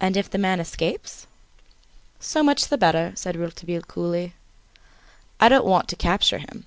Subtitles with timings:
[0.00, 1.26] "And if the man escapes?"
[2.18, 4.32] "So much the better," said Rouletabille, coolly,
[5.38, 6.64] "I don't want to capture him.